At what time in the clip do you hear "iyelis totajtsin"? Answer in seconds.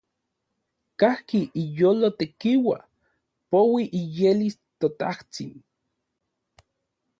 3.99-5.53